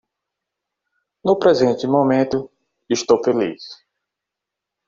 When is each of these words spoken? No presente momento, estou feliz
No 1.23 1.37
presente 1.37 1.85
momento, 1.85 2.49
estou 2.89 3.23
feliz 3.23 3.61